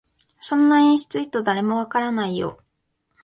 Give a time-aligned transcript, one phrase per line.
[0.39, 2.59] そんな演出意図、誰もわからないよ